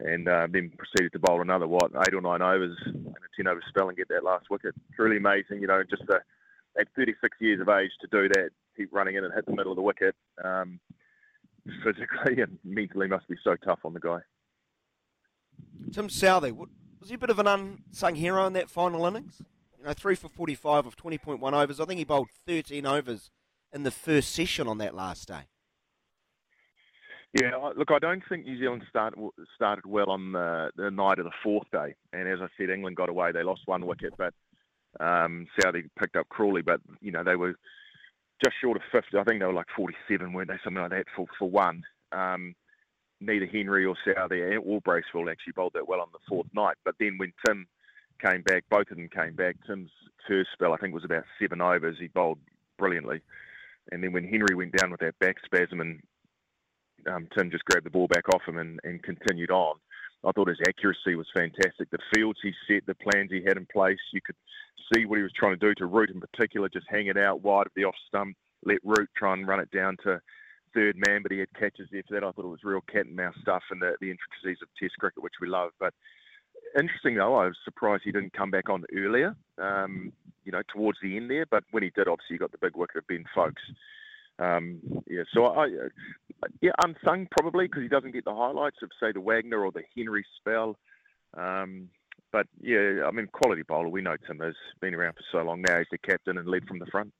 and 0.00 0.28
uh, 0.28 0.46
then 0.50 0.70
proceeded 0.76 1.12
to 1.12 1.18
bowl 1.18 1.40
another 1.40 1.66
what 1.66 1.90
eight 2.06 2.14
or 2.14 2.20
nine 2.20 2.42
overs 2.42 2.76
and 2.86 3.06
a 3.06 3.36
ten 3.36 3.48
over 3.48 3.62
spell 3.68 3.88
and 3.88 3.96
get 3.96 4.08
that 4.08 4.24
last 4.24 4.50
wicket. 4.50 4.74
Truly 4.94 5.16
amazing, 5.16 5.60
you 5.60 5.66
know, 5.66 5.82
just 5.88 6.02
at 6.78 6.88
36 6.96 7.36
years 7.40 7.60
of 7.60 7.68
age 7.68 7.90
to 8.00 8.06
do 8.06 8.28
that, 8.28 8.50
keep 8.76 8.92
running 8.92 9.16
in 9.16 9.24
and 9.24 9.34
hit 9.34 9.46
the 9.46 9.54
middle 9.54 9.72
of 9.72 9.76
the 9.76 9.82
wicket. 9.82 10.14
Um, 10.42 10.80
physically 11.84 12.40
and 12.42 12.58
mentally 12.64 13.08
must 13.08 13.28
be 13.28 13.36
so 13.42 13.56
tough 13.56 13.80
on 13.84 13.94
the 13.94 14.00
guy. 14.00 14.20
Tim 15.92 16.08
Southee, 16.08 16.52
was 16.52 17.08
he 17.08 17.14
a 17.14 17.18
bit 17.18 17.30
of 17.30 17.38
an 17.38 17.46
unsung 17.46 18.14
hero 18.14 18.46
in 18.46 18.52
that 18.54 18.70
final 18.70 19.06
innings? 19.06 19.42
You 19.78 19.84
know, 19.84 19.92
three 19.92 20.14
for 20.14 20.28
45 20.28 20.86
of 20.86 20.96
20.1 20.96 21.52
overs. 21.52 21.80
I 21.80 21.84
think 21.84 21.98
he 21.98 22.04
bowled 22.04 22.28
13 22.46 22.84
overs 22.86 23.30
in 23.72 23.82
the 23.82 23.90
first 23.90 24.32
session 24.32 24.66
on 24.66 24.78
that 24.78 24.94
last 24.94 25.28
day. 25.28 25.48
Yeah, 27.34 27.50
look, 27.76 27.90
I 27.90 27.98
don't 27.98 28.22
think 28.26 28.46
New 28.46 28.58
Zealand 28.58 28.84
started 28.88 29.18
started 29.54 29.84
well 29.84 30.10
on 30.10 30.32
the, 30.32 30.70
the 30.76 30.90
night 30.90 31.18
of 31.18 31.26
the 31.26 31.30
fourth 31.42 31.70
day, 31.70 31.94
and 32.12 32.26
as 32.26 32.38
I 32.40 32.48
said, 32.56 32.70
England 32.70 32.96
got 32.96 33.10
away. 33.10 33.32
They 33.32 33.42
lost 33.42 33.62
one 33.66 33.86
wicket, 33.86 34.14
but 34.16 34.32
um, 34.98 35.46
Southee 35.60 35.90
picked 35.98 36.16
up 36.16 36.28
Crawley, 36.30 36.62
but 36.62 36.80
you 37.02 37.12
know 37.12 37.22
they 37.22 37.36
were 37.36 37.54
just 38.42 38.56
short 38.62 38.78
of 38.78 38.82
50. 38.90 39.18
I 39.18 39.24
think 39.24 39.40
they 39.40 39.46
were 39.46 39.52
like 39.52 39.66
47, 39.76 40.32
weren't 40.32 40.48
they? 40.48 40.58
Something 40.64 40.82
like 40.82 40.90
that 40.92 41.06
for 41.14 41.26
for 41.38 41.50
one. 41.50 41.82
Um, 42.12 42.54
neither 43.20 43.46
Henry 43.46 43.84
or 43.84 43.96
Southee 44.06 44.58
or 44.64 44.80
Bracewell 44.80 45.28
actually 45.28 45.52
bowled 45.54 45.72
that 45.74 45.88
well 45.88 46.00
on 46.00 46.08
the 46.12 46.18
fourth 46.28 46.48
night. 46.54 46.76
But 46.84 46.94
then 46.98 47.18
when 47.18 47.32
Tim 47.46 47.66
came 48.24 48.42
back, 48.42 48.64
both 48.70 48.90
of 48.90 48.96
them 48.96 49.08
came 49.08 49.34
back. 49.34 49.56
Tim's 49.66 49.90
first 50.26 50.50
spell, 50.52 50.72
I 50.72 50.76
think, 50.76 50.94
was 50.94 51.04
about 51.04 51.24
seven 51.40 51.60
overs. 51.60 51.96
He 52.00 52.08
bowled 52.08 52.38
brilliantly. 52.78 53.20
And 53.90 54.02
then 54.02 54.12
when 54.12 54.24
Henry 54.24 54.54
went 54.54 54.76
down 54.76 54.90
with 54.90 55.00
that 55.00 55.18
back 55.18 55.36
spasm 55.44 55.80
and 55.80 56.00
um, 57.08 57.28
Tim 57.36 57.50
just 57.50 57.64
grabbed 57.64 57.86
the 57.86 57.90
ball 57.90 58.08
back 58.08 58.28
off 58.34 58.42
him 58.46 58.58
and, 58.58 58.80
and 58.84 59.02
continued 59.02 59.50
on. 59.50 59.76
I 60.24 60.32
thought 60.32 60.48
his 60.48 60.60
accuracy 60.66 61.14
was 61.14 61.28
fantastic. 61.34 61.90
The 61.90 61.98
fields 62.14 62.40
he 62.42 62.52
set, 62.68 62.86
the 62.86 62.94
plans 62.94 63.30
he 63.30 63.42
had 63.46 63.56
in 63.56 63.66
place, 63.66 63.98
you 64.12 64.20
could 64.20 64.36
see 64.92 65.04
what 65.04 65.18
he 65.18 65.22
was 65.22 65.32
trying 65.32 65.58
to 65.58 65.66
do 65.66 65.74
to 65.74 65.86
Root 65.86 66.10
in 66.10 66.20
particular, 66.20 66.68
just 66.68 66.86
hang 66.88 67.06
it 67.06 67.16
out 67.16 67.42
wide 67.42 67.66
of 67.66 67.72
the 67.76 67.84
off 67.84 67.94
stump, 68.08 68.36
let 68.64 68.78
Root 68.84 69.08
try 69.16 69.32
and 69.32 69.46
run 69.46 69.60
it 69.60 69.70
down 69.70 69.96
to 70.04 70.20
third 70.74 70.96
man, 71.06 71.22
but 71.22 71.32
he 71.32 71.38
had 71.38 71.52
catches 71.54 71.88
there 71.90 72.02
for 72.06 72.14
that. 72.14 72.24
I 72.24 72.32
thought 72.32 72.44
it 72.44 72.48
was 72.48 72.64
real 72.64 72.80
cat 72.80 73.06
and 73.06 73.16
mouse 73.16 73.34
stuff 73.40 73.62
and 73.70 73.80
the, 73.80 73.94
the 74.00 74.10
intricacies 74.10 74.58
of 74.62 74.68
Test 74.78 74.98
cricket, 74.98 75.22
which 75.22 75.40
we 75.40 75.48
love. 75.48 75.70
But 75.78 75.94
interesting 76.78 77.16
though, 77.16 77.36
I 77.36 77.46
was 77.46 77.56
surprised 77.64 78.02
he 78.04 78.12
didn't 78.12 78.32
come 78.32 78.50
back 78.50 78.68
on 78.68 78.84
earlier, 78.94 79.34
um, 79.58 80.12
you 80.44 80.52
know, 80.52 80.62
towards 80.74 80.98
the 81.02 81.16
end 81.16 81.30
there. 81.30 81.46
But 81.46 81.64
when 81.70 81.82
he 81.82 81.90
did, 81.90 82.08
obviously 82.08 82.34
he 82.34 82.38
got 82.38 82.52
the 82.52 82.58
big 82.58 82.76
wicket 82.76 82.96
of 82.96 83.06
Ben 83.06 83.24
Foakes. 83.34 83.62
Um, 84.38 84.78
yeah, 85.08 85.22
so 85.34 85.46
I, 85.46 85.66
yeah, 86.60 86.70
unsung 86.84 87.26
probably 87.30 87.66
because 87.66 87.82
he 87.82 87.88
doesn't 87.88 88.12
get 88.12 88.24
the 88.24 88.34
highlights 88.34 88.76
of 88.82 88.90
say 89.00 89.12
the 89.12 89.20
Wagner 89.20 89.64
or 89.64 89.72
the 89.72 89.82
Henry 89.96 90.24
spell. 90.38 90.76
Um, 91.36 91.88
but 92.30 92.46
yeah, 92.60 93.04
I 93.06 93.10
mean, 93.10 93.26
quality 93.32 93.62
bowler. 93.62 93.88
We 93.88 94.02
know 94.02 94.16
Tim 94.26 94.38
has 94.40 94.54
been 94.80 94.94
around 94.94 95.14
for 95.14 95.24
so 95.32 95.42
long 95.42 95.62
now. 95.62 95.78
He's 95.78 95.86
the 95.90 95.98
captain 95.98 96.38
and 96.38 96.46
led 96.46 96.66
from 96.66 96.78
the 96.78 96.86
front. 96.86 97.12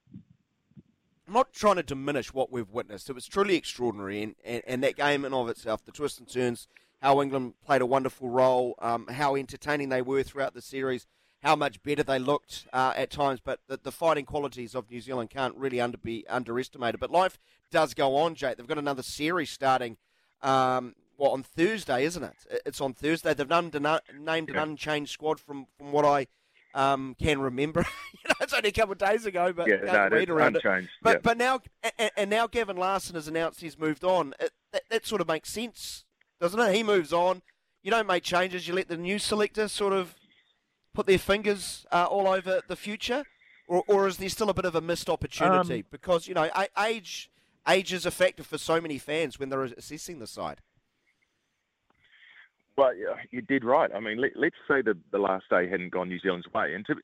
I'm 1.27 1.35
not 1.35 1.53
trying 1.53 1.77
to 1.77 1.83
diminish 1.83 2.33
what 2.33 2.51
we've 2.51 2.71
witnessed. 2.71 3.11
It 3.11 3.15
was 3.15 3.27
truly 3.27 3.57
extraordinary, 3.57 4.23
and, 4.23 4.35
and, 4.45 4.63
and 4.67 4.83
that 4.83 4.97
game 4.97 5.25
in 5.25 5.35
of 5.35 5.49
itself, 5.49 5.85
the 5.85 5.93
twists 5.93 6.19
and 6.19 6.29
turns, 6.29 6.69
how 7.03 7.21
England 7.21 7.55
played 7.65 7.83
a 7.83 7.87
wonderful 7.87 8.31
role, 8.31 8.75
um, 8.81 9.07
how 9.09 9.37
entertaining 9.37 9.89
they 9.89 10.03
were 10.03 10.23
throughout 10.23 10.55
the 10.55 10.63
series 10.63 11.07
how 11.43 11.55
much 11.55 11.83
better 11.83 12.03
they 12.03 12.19
looked 12.19 12.67
uh, 12.73 12.93
at 12.97 13.11
times, 13.11 13.41
but 13.43 13.61
the, 13.69 13.79
the, 13.81 13.93
fighting 13.93 14.25
qualities 14.25 14.75
of 14.75 14.91
New 14.91 15.01
Zealand 15.01 15.31
can't 15.31 15.55
really 15.55 15.81
under, 15.81 15.97
be 15.97 16.27
underestimated. 16.29 16.99
But 16.99 17.11
life 17.11 17.39
does 17.71 17.95
go 17.95 18.17
on, 18.17 18.35
Jake. 18.35 18.57
They've 18.57 18.67
got 18.67 18.79
another 18.79 19.03
series 19.05 19.51
starting, 19.51 19.99
um, 20.43 20.97
well, 21.17 21.31
on 21.31 21.45
Thursday, 21.45 22.05
isn't 22.05 22.23
it? 22.23 22.35
It's 22.67 22.81
on 22.81 22.93
Thursday. 22.93 23.35
They've 23.35 23.49
named 23.49 23.75
an, 23.77 23.87
named 24.19 24.51
an 24.51 24.57
unchanged 24.57 25.13
squad 25.13 25.39
from, 25.39 25.67
from 25.77 25.93
what 25.93 26.05
I 26.05 26.27
um, 26.75 27.15
can 27.21 27.41
remember. 27.41 27.81
you 28.13 28.29
know, 28.29 28.35
it's 28.41 28.53
only 28.53 28.71
a 28.71 28.73
couple 28.73 28.93
of 28.93 28.99
days 28.99 29.25
ago, 29.25 29.53
but 29.53 29.69
yeah, 29.69 29.77
no, 29.85 30.09
read 30.09 30.31
around 30.31 30.57
unchanged. 30.57 30.89
it. 30.89 31.03
But 31.03 31.11
yeah. 31.17 31.21
but 31.23 31.39
now 31.39 31.61
and, 31.99 32.11
and, 32.17 32.31
now 32.31 32.47
Gavin 32.47 32.77
Larsen 32.77 33.15
has 33.15 33.29
announced 33.29 33.61
he's 33.61 33.79
moved 33.79 34.05
on. 34.05 34.35
It, 34.41 34.53
that, 34.73 34.83
that 34.91 35.07
sort 35.07 35.21
of 35.21 35.29
makes 35.29 35.51
sense, 35.51 36.05
doesn't 36.41 36.59
it? 36.59 36.75
He 36.75 36.83
moves 36.83 37.13
on. 37.13 37.43
You 37.83 37.91
don't 37.91 38.07
make 38.07 38.23
changes. 38.23 38.69
You 38.69 38.75
let 38.75 38.89
the 38.89 38.97
new 38.97 39.19
selector 39.19 39.69
sort 39.69 39.93
of 39.93 40.15
put 40.95 41.07
their 41.07 41.19
fingers 41.19 41.87
uh, 41.93 42.07
all 42.11 42.29
over 42.29 42.61
the 42.69 42.77
future, 42.77 43.25
or, 43.67 43.85
or 43.87 44.09
is 44.09 44.17
there 44.17 44.29
still 44.29 44.51
a 44.51 44.55
bit 44.55 44.65
of 44.65 44.75
a 44.75 44.81
missed 44.81 45.09
opportunity? 45.09 45.81
Um, 45.81 45.85
because 45.91 46.27
you 46.27 46.35
know, 46.35 46.49
age 46.79 47.31
age 47.69 47.93
is 47.93 48.07
a 48.07 48.11
factor 48.11 48.43
for 48.43 48.59
so 48.59 48.81
many 48.81 48.99
fans 48.99 49.39
when 49.39 49.49
they're 49.49 49.65
assessing 49.65 50.19
the 50.19 50.27
side. 50.27 50.61
Well, 52.77 52.93
you 53.33 53.43
did 53.43 53.65
right. 53.65 53.91
I 53.93 53.99
mean, 53.99 54.21
let, 54.21 54.33
us 54.37 54.53
say 54.69 54.83
that 54.83 54.97
the 55.11 55.19
last 55.19 55.47
day 55.51 55.69
hadn't 55.69 55.91
gone 55.91 56.09
New 56.09 56.21
Zealand's 56.21 56.47
way, 56.55 56.75
and 56.75 56.87
to, 56.87 56.95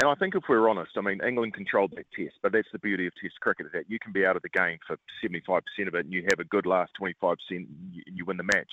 And 0.00 0.08
I 0.08 0.14
think 0.14 0.36
if 0.36 0.44
we're 0.48 0.68
honest, 0.68 0.92
I 0.96 1.00
mean, 1.00 1.20
England 1.26 1.54
controlled 1.54 1.92
that 1.96 2.06
test, 2.16 2.36
but 2.40 2.52
that's 2.52 2.68
the 2.72 2.78
beauty 2.78 3.08
of 3.08 3.12
test 3.20 3.34
cricket 3.40 3.66
is 3.66 3.72
that 3.72 3.90
you 3.90 3.98
can 3.98 4.12
be 4.12 4.24
out 4.24 4.36
of 4.36 4.42
the 4.42 4.48
game 4.48 4.78
for 4.86 4.96
75% 5.22 5.60
of 5.88 5.94
it 5.94 6.04
and 6.04 6.12
you 6.12 6.22
have 6.30 6.38
a 6.38 6.44
good 6.44 6.66
last 6.66 6.92
25% 7.02 7.34
and 7.50 7.66
you 7.90 8.24
win 8.24 8.36
the 8.36 8.44
match. 8.44 8.70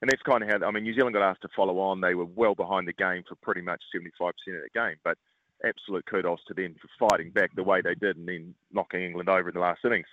And 0.00 0.10
that's 0.10 0.22
kind 0.22 0.42
of 0.42 0.48
how, 0.48 0.66
I 0.66 0.70
mean, 0.70 0.84
New 0.84 0.94
Zealand 0.94 1.14
got 1.14 1.28
asked 1.28 1.42
to 1.42 1.48
follow 1.54 1.78
on. 1.78 2.00
They 2.00 2.14
were 2.14 2.24
well 2.24 2.54
behind 2.54 2.88
the 2.88 2.92
game 2.92 3.22
for 3.28 3.34
pretty 3.36 3.60
much 3.60 3.82
75% 3.94 4.28
of 4.30 4.34
the 4.46 4.68
game, 4.72 4.96
but 5.04 5.18
absolute 5.64 6.06
kudos 6.06 6.40
to 6.48 6.54
them 6.54 6.74
for 6.80 7.08
fighting 7.10 7.30
back 7.30 7.54
the 7.54 7.62
way 7.62 7.82
they 7.82 7.94
did 7.94 8.16
and 8.16 8.26
then 8.26 8.54
knocking 8.72 9.02
England 9.02 9.28
over 9.28 9.48
in 9.48 9.54
the 9.54 9.60
last 9.60 9.80
innings. 9.84 10.06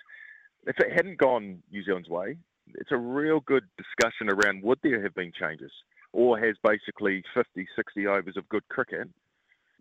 If 0.66 0.78
it 0.78 0.92
hadn't 0.92 1.18
gone 1.18 1.62
New 1.72 1.82
Zealand's 1.84 2.08
way, 2.08 2.36
it's 2.74 2.92
a 2.92 2.98
real 2.98 3.40
good 3.40 3.64
discussion 3.78 4.28
around 4.28 4.62
would 4.62 4.78
there 4.82 5.02
have 5.02 5.14
been 5.14 5.32
changes 5.38 5.72
or 6.12 6.38
has 6.38 6.56
basically 6.62 7.22
50, 7.34 7.66
60 7.74 8.06
overs 8.06 8.36
of 8.36 8.48
good 8.48 8.66
cricket 8.68 9.08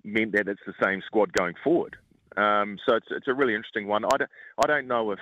meant 0.03 0.31
that 0.33 0.47
it's 0.47 0.61
the 0.65 0.73
same 0.81 1.01
squad 1.05 1.33
going 1.33 1.55
forward. 1.63 1.97
Um, 2.37 2.77
so 2.87 2.95
it's, 2.95 3.07
it's 3.11 3.27
a 3.27 3.33
really 3.33 3.55
interesting 3.55 3.87
one. 3.87 4.05
I 4.05 4.17
don't, 4.17 4.29
I 4.63 4.67
don't 4.67 4.87
know 4.87 5.11
if 5.11 5.19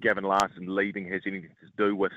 Gavin 0.00 0.24
Larsen 0.24 0.74
leaving 0.74 1.10
has 1.10 1.22
anything 1.26 1.50
to 1.60 1.84
do 1.84 1.96
with 1.96 2.12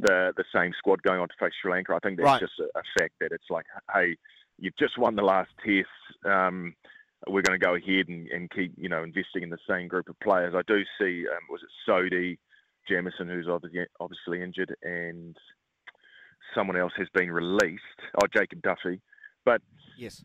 the 0.00 0.32
the 0.36 0.44
same 0.54 0.72
squad 0.78 1.02
going 1.02 1.20
on 1.20 1.28
to 1.28 1.34
face 1.38 1.52
Sri 1.60 1.72
Lanka. 1.72 1.94
I 1.94 1.98
think 2.00 2.18
that's 2.18 2.26
right. 2.26 2.40
just 2.40 2.58
a, 2.60 2.78
a, 2.78 2.82
fact 2.98 3.14
that 3.20 3.32
it's 3.32 3.50
like, 3.50 3.66
hey, 3.94 4.16
you've 4.58 4.76
just 4.76 4.98
won 4.98 5.16
the 5.16 5.22
last 5.22 5.50
test. 5.64 5.88
Um, 6.24 6.74
we're 7.28 7.42
going 7.42 7.58
to 7.58 7.64
go 7.64 7.74
ahead 7.74 8.08
and, 8.08 8.28
and, 8.28 8.50
keep, 8.50 8.72
you 8.76 8.88
know, 8.88 9.02
investing 9.02 9.42
in 9.42 9.50
the 9.50 9.58
same 9.68 9.88
group 9.88 10.08
of 10.08 10.20
players. 10.20 10.54
I 10.54 10.60
do 10.66 10.82
see, 11.00 11.24
um, 11.26 11.40
was 11.50 11.60
it 11.62 11.90
Sodhi, 11.90 12.38
Jamieson, 12.88 13.28
who's 13.28 13.48
obviously, 13.48 13.86
obviously 13.98 14.42
injured, 14.42 14.76
and 14.82 15.36
someone 16.54 16.76
else 16.76 16.92
has 16.98 17.08
been 17.14 17.32
released. 17.32 17.82
Oh, 18.20 18.26
Jacob 18.34 18.62
Duffy. 18.62 19.00
But 19.44 19.62
yes, 19.98 20.24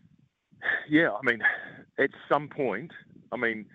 yeah, 0.89 1.09
I 1.11 1.19
mean, 1.23 1.39
at 1.99 2.09
some 2.29 2.49
point, 2.49 2.91
I 3.31 3.37
mean, 3.37 3.65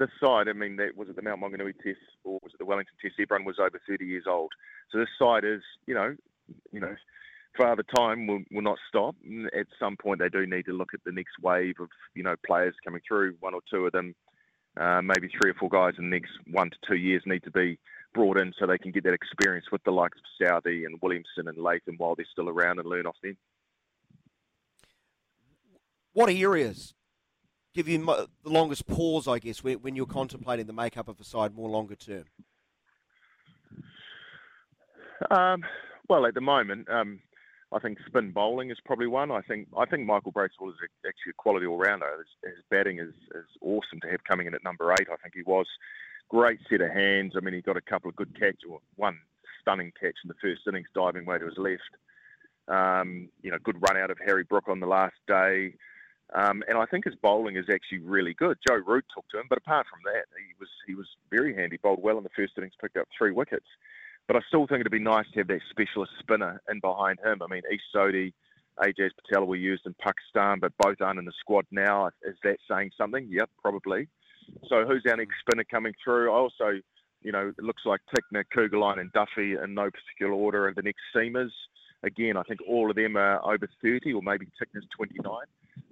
the 0.00 0.08
side, 0.18 0.48
I 0.48 0.52
mean, 0.52 0.76
that 0.76 0.96
was 0.96 1.08
it 1.08 1.16
the 1.16 1.22
Mount 1.22 1.40
Maunganui 1.40 1.74
test 1.76 2.00
or 2.24 2.40
was 2.42 2.52
it 2.52 2.58
the 2.58 2.64
Wellington 2.64 2.94
test? 3.00 3.14
Everyone 3.20 3.44
was 3.44 3.58
over 3.60 3.80
30 3.86 4.04
years 4.04 4.24
old. 4.26 4.52
So 4.90 4.98
this 4.98 5.08
side 5.18 5.44
is, 5.44 5.62
you 5.86 5.94
know, 5.94 6.16
you 6.72 6.80
know, 6.80 6.96
Father 7.56 7.84
Time 7.94 8.26
will, 8.26 8.42
will 8.50 8.62
not 8.62 8.78
stop. 8.88 9.14
At 9.56 9.66
some 9.78 9.96
point, 9.96 10.20
they 10.20 10.28
do 10.28 10.46
need 10.46 10.64
to 10.66 10.72
look 10.72 10.94
at 10.94 11.04
the 11.04 11.12
next 11.12 11.34
wave 11.42 11.76
of, 11.80 11.88
you 12.14 12.22
know, 12.22 12.34
players 12.46 12.74
coming 12.84 13.02
through. 13.06 13.36
One 13.40 13.54
or 13.54 13.60
two 13.70 13.86
of 13.86 13.92
them, 13.92 14.14
uh, 14.76 15.02
maybe 15.02 15.28
three 15.28 15.50
or 15.50 15.54
four 15.54 15.68
guys 15.68 15.94
in 15.98 16.10
the 16.10 16.16
next 16.16 16.32
one 16.50 16.70
to 16.70 16.76
two 16.88 16.96
years 16.96 17.22
need 17.26 17.44
to 17.44 17.50
be 17.50 17.78
brought 18.14 18.38
in 18.38 18.52
so 18.58 18.66
they 18.66 18.78
can 18.78 18.90
get 18.90 19.04
that 19.04 19.14
experience 19.14 19.66
with 19.70 19.82
the 19.84 19.90
likes 19.90 20.18
of 20.18 20.46
Southee 20.64 20.86
and 20.86 20.98
Williamson 21.02 21.46
and 21.46 21.58
Latham 21.58 21.96
while 21.98 22.14
they're 22.14 22.26
still 22.32 22.48
around 22.48 22.78
and 22.78 22.88
learn 22.88 23.06
off 23.06 23.16
them. 23.22 23.36
What 26.12 26.30
areas 26.30 26.94
give 27.74 27.88
you 27.88 27.98
the 28.04 28.28
longest 28.44 28.86
pause, 28.86 29.28
I 29.28 29.38
guess, 29.38 29.62
when 29.62 29.96
you're 29.96 30.06
contemplating 30.06 30.66
the 30.66 30.72
makeup 30.72 31.08
of 31.08 31.20
a 31.20 31.24
side 31.24 31.54
more 31.54 31.68
longer 31.68 31.94
term? 31.94 32.24
Um, 35.30 35.62
well, 36.08 36.26
at 36.26 36.34
the 36.34 36.40
moment, 36.40 36.88
um, 36.90 37.20
I 37.72 37.78
think 37.78 37.98
spin 38.06 38.32
bowling 38.32 38.70
is 38.70 38.78
probably 38.84 39.06
one. 39.06 39.30
I 39.30 39.42
think 39.42 39.68
I 39.78 39.84
think 39.86 40.06
Michael 40.06 40.32
Bracewell 40.32 40.70
is 40.70 40.76
actually 41.06 41.30
a 41.30 41.34
quality 41.34 41.66
all 41.66 41.78
rounder. 41.78 42.06
His, 42.18 42.52
his, 42.54 42.64
batting 42.70 42.98
is, 42.98 43.14
is 43.34 43.46
awesome 43.60 44.00
to 44.02 44.10
have 44.10 44.24
coming 44.24 44.46
in 44.46 44.54
at 44.54 44.64
number 44.64 44.92
eight. 44.92 45.06
I 45.12 45.16
think 45.22 45.34
he 45.34 45.42
was 45.42 45.66
great 46.28 46.58
set 46.68 46.80
of 46.80 46.90
hands. 46.90 47.34
I 47.36 47.40
mean, 47.40 47.54
he 47.54 47.60
got 47.60 47.76
a 47.76 47.80
couple 47.80 48.08
of 48.08 48.16
good 48.16 48.38
catches, 48.38 48.70
one 48.96 49.18
stunning 49.60 49.92
catch 50.00 50.16
in 50.24 50.28
the 50.28 50.34
first 50.40 50.62
innings, 50.66 50.88
diving 50.94 51.26
way 51.26 51.38
to 51.38 51.46
his 51.46 51.58
left. 51.58 51.82
Um, 52.66 53.28
you 53.42 53.50
know, 53.50 53.58
good 53.62 53.80
run 53.80 53.96
out 53.96 54.10
of 54.10 54.18
Harry 54.24 54.44
Brook 54.44 54.68
on 54.68 54.80
the 54.80 54.86
last 54.86 55.16
day. 55.28 55.74
Um, 56.34 56.62
and 56.68 56.78
I 56.78 56.86
think 56.86 57.04
his 57.04 57.14
bowling 57.16 57.56
is 57.56 57.66
actually 57.72 57.98
really 57.98 58.34
good. 58.34 58.58
Joe 58.66 58.76
Root 58.86 59.04
took 59.14 59.28
to 59.30 59.40
him, 59.40 59.46
but 59.48 59.58
apart 59.58 59.86
from 59.90 60.00
that, 60.04 60.26
he 60.38 60.54
was 60.60 60.68
he 60.86 60.94
was 60.94 61.06
very 61.30 61.54
handy. 61.54 61.76
Bowled 61.76 62.02
well 62.02 62.18
in 62.18 62.22
the 62.22 62.30
first 62.36 62.52
innings, 62.56 62.74
picked 62.80 62.96
up 62.96 63.08
three 63.16 63.32
wickets. 63.32 63.66
But 64.28 64.36
I 64.36 64.40
still 64.46 64.66
think 64.66 64.80
it'd 64.80 64.92
be 64.92 65.00
nice 65.00 65.26
to 65.32 65.40
have 65.40 65.48
that 65.48 65.60
specialist 65.70 66.12
spinner 66.20 66.60
in 66.70 66.78
behind 66.78 67.18
him. 67.24 67.42
I 67.42 67.52
mean, 67.52 67.62
Ish 67.68 67.80
Sodhi, 67.92 68.32
Ajaz 68.78 69.10
Patel 69.16 69.46
were 69.46 69.56
used 69.56 69.86
in 69.86 69.94
Pakistan, 70.00 70.60
but 70.60 70.72
both 70.78 71.00
aren't 71.00 71.18
in 71.18 71.24
the 71.24 71.32
squad 71.40 71.66
now. 71.72 72.10
Is 72.22 72.36
that 72.44 72.58
saying 72.70 72.92
something? 72.96 73.26
Yep, 73.28 73.50
probably. 73.60 74.08
So 74.68 74.84
who's 74.86 75.04
our 75.08 75.16
next 75.16 75.34
spinner 75.40 75.64
coming 75.64 75.94
through? 76.02 76.30
I 76.30 76.34
also, 76.34 76.80
you 77.22 77.32
know, 77.32 77.52
it 77.56 77.64
looks 77.64 77.82
like 77.84 78.00
Tickner, 78.14 78.44
Kuggeleijn, 78.56 79.00
and 79.00 79.12
Duffy 79.12 79.56
in 79.62 79.74
no 79.74 79.90
particular 79.90 80.32
order 80.32 80.68
are 80.68 80.74
the 80.74 80.82
next 80.82 81.02
seamers. 81.14 81.50
Again, 82.02 82.36
I 82.36 82.42
think 82.44 82.60
all 82.68 82.88
of 82.88 82.96
them 82.96 83.16
are 83.16 83.44
over 83.44 83.68
30, 83.82 84.12
or 84.12 84.22
maybe 84.22 84.46
Tickner's 84.46 84.86
29. 84.96 85.24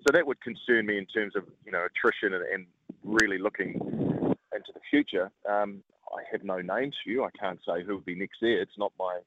So 0.07 0.13
that 0.13 0.27
would 0.27 0.41
concern 0.41 0.87
me 0.87 0.99
in 0.99 1.07
terms 1.07 1.35
of, 1.37 1.45
you 1.65 1.73
know, 1.73 1.85
attrition 1.85 2.35
and, 2.35 2.45
and 2.45 2.67
really 3.03 3.39
looking 3.39 3.75
into 3.75 4.73
the 4.73 4.81
future. 4.91 5.31
Um, 5.49 5.83
I 6.15 6.23
have 6.33 6.45
no 6.45 6.61
names 6.61 6.95
for 7.03 7.11
you. 7.11 7.25
I 7.25 7.31
can't 7.39 7.61
say 7.67 7.85
who 7.85 7.97
would 7.97 8.05
be 8.05 8.15
next 8.15 8.39
there. 8.41 8.61
It's 8.61 8.79
not 8.79 8.93
my. 8.99 9.19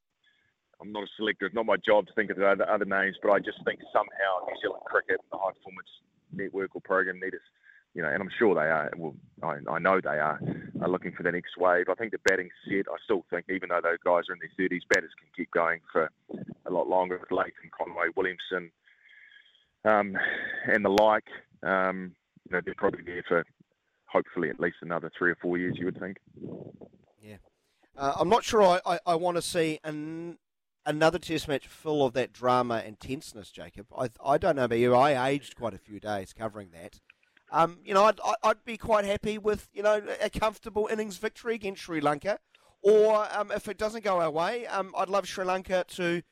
I'm 0.81 0.91
not 0.91 1.03
a 1.03 1.07
selector. 1.15 1.45
It's 1.45 1.53
not 1.53 1.67
my 1.67 1.77
job 1.77 2.07
to 2.07 2.13
think 2.13 2.31
of 2.31 2.37
the 2.37 2.47
other, 2.47 2.67
other 2.67 2.85
names, 2.85 3.15
but 3.21 3.31
I 3.31 3.37
just 3.37 3.59
think 3.65 3.79
somehow 3.93 4.47
New 4.47 4.55
Zealand 4.63 4.83
cricket, 4.85 5.21
and 5.21 5.29
the 5.31 5.37
high 5.37 5.51
performance 5.51 5.89
network 6.33 6.75
or 6.75 6.81
program 6.81 7.19
need 7.19 7.35
us, 7.35 7.45
you 7.93 8.01
know, 8.01 8.09
and 8.09 8.19
I'm 8.19 8.31
sure 8.39 8.55
they 8.55 8.61
are. 8.61 8.89
Well, 8.97 9.13
I, 9.43 9.57
I 9.69 9.77
know 9.77 10.01
they 10.01 10.17
are, 10.17 10.39
are 10.81 10.89
looking 10.89 11.11
for 11.11 11.21
the 11.21 11.31
next 11.31 11.55
wave. 11.57 11.85
I 11.87 11.93
think 11.93 12.13
the 12.13 12.19
batting 12.25 12.49
set. 12.65 12.87
I 12.89 12.97
still 13.03 13.23
think, 13.29 13.45
even 13.49 13.69
though 13.69 13.81
those 13.83 14.01
guys 14.03 14.23
are 14.29 14.33
in 14.33 14.39
their 14.41 14.67
30s, 14.67 14.81
batters 14.89 15.11
can 15.19 15.29
keep 15.35 15.51
going 15.51 15.81
for 15.91 16.09
a 16.65 16.71
lot 16.71 16.87
longer. 16.87 17.19
With 17.19 17.29
and 17.29 17.71
Conway, 17.71 18.07
Williamson, 18.15 18.71
um, 19.85 20.15
and 20.65 20.83
the 20.85 20.89
like. 20.89 21.25
Um, 21.63 22.15
you 22.49 22.55
know, 22.55 22.61
they're 22.65 22.73
probably 22.77 23.03
there 23.03 23.23
for 23.27 23.45
hopefully 24.05 24.49
at 24.49 24.59
least 24.59 24.77
another 24.81 25.11
three 25.17 25.31
or 25.31 25.37
four 25.41 25.57
years, 25.57 25.75
you 25.77 25.85
would 25.85 25.99
think. 25.99 26.17
Yeah. 27.21 27.37
Uh, 27.95 28.13
I'm 28.19 28.29
not 28.29 28.43
sure 28.43 28.61
I, 28.61 28.79
I, 28.85 28.99
I 29.05 29.15
want 29.15 29.37
to 29.37 29.41
see 29.41 29.79
an, 29.83 30.37
another 30.85 31.19
test 31.19 31.47
match 31.47 31.67
full 31.67 32.05
of 32.05 32.13
that 32.13 32.33
drama 32.33 32.83
and 32.85 32.99
tenseness, 32.99 33.51
Jacob. 33.51 33.87
I, 33.97 34.09
I 34.23 34.37
don't 34.37 34.55
know 34.55 34.65
about 34.65 34.79
you. 34.79 34.95
I 34.95 35.29
aged 35.29 35.55
quite 35.55 35.73
a 35.73 35.77
few 35.77 35.99
days 35.99 36.33
covering 36.33 36.69
that. 36.73 36.99
Um, 37.51 37.79
you 37.83 37.93
know, 37.93 38.05
I'd, 38.05 38.19
I'd 38.43 38.63
be 38.65 38.77
quite 38.77 39.05
happy 39.05 39.37
with, 39.37 39.69
you 39.73 39.83
know, 39.83 40.01
a 40.21 40.29
comfortable 40.29 40.87
innings 40.91 41.17
victory 41.17 41.55
against 41.55 41.83
Sri 41.83 41.99
Lanka. 42.01 42.39
Or 42.81 43.27
um, 43.35 43.51
if 43.51 43.67
it 43.67 43.77
doesn't 43.77 44.03
go 44.03 44.19
our 44.19 44.31
way, 44.31 44.65
um, 44.67 44.93
I'd 44.97 45.09
love 45.09 45.27
Sri 45.27 45.45
Lanka 45.45 45.85
to 45.89 46.23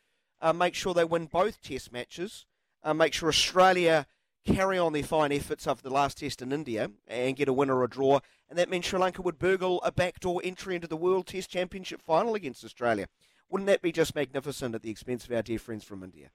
uh, 0.41 0.53
make 0.53 0.73
sure 0.73 0.93
they 0.93 1.03
win 1.03 1.25
both 1.25 1.61
test 1.61 1.91
matches, 1.91 2.45
uh, 2.83 2.93
make 2.93 3.13
sure 3.13 3.29
Australia 3.29 4.05
carry 4.45 4.77
on 4.77 4.93
their 4.93 5.03
fine 5.03 5.31
efforts 5.31 5.67
of 5.67 5.81
the 5.81 5.89
last 5.89 6.19
test 6.19 6.41
in 6.41 6.51
India 6.51 6.89
and 7.07 7.35
get 7.35 7.47
a 7.47 7.53
win 7.53 7.69
or 7.69 7.83
a 7.83 7.89
draw, 7.89 8.19
and 8.49 8.57
that 8.57 8.69
means 8.69 8.85
Sri 8.85 8.99
Lanka 8.99 9.21
would 9.21 9.37
burgle 9.37 9.81
a 9.83 9.91
backdoor 9.91 10.41
entry 10.43 10.75
into 10.75 10.87
the 10.87 10.97
World 10.97 11.27
Test 11.27 11.49
Championship 11.49 12.01
final 12.01 12.35
against 12.35 12.63
Australia. 12.63 13.07
Wouldn't 13.49 13.67
that 13.67 13.81
be 13.81 13.91
just 13.91 14.15
magnificent 14.15 14.75
at 14.75 14.81
the 14.81 14.91
expense 14.91 15.25
of 15.25 15.31
our 15.31 15.41
dear 15.41 15.59
friends 15.59 15.83
from 15.83 16.03
India? 16.03 16.29